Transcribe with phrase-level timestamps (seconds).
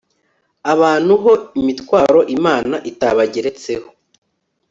[0.73, 3.87] abantu ho imitwaro imana itabageretseho